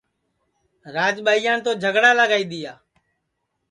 راج 0.95 1.15
ٻائیان 1.25 1.57
تو 1.65 1.71
جھگڑا 1.81 2.11
لگائی 2.19 2.45
دِؔیا 2.51 2.73